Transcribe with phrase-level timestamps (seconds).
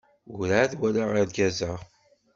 [0.37, 1.73] Urɛad walaɣ argaz-a.